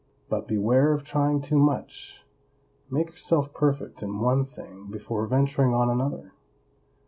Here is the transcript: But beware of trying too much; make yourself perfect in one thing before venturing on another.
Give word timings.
But 0.29 0.47
beware 0.47 0.93
of 0.93 1.03
trying 1.03 1.41
too 1.41 1.59
much; 1.59 2.21
make 2.89 3.11
yourself 3.11 3.53
perfect 3.53 4.01
in 4.01 4.19
one 4.19 4.45
thing 4.45 4.87
before 4.89 5.27
venturing 5.27 5.75
on 5.75 5.91
another. 5.91 6.33